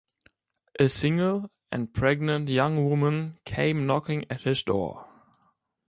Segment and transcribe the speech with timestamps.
[0.79, 5.07] A single and pregnant young woman came knocking at his door.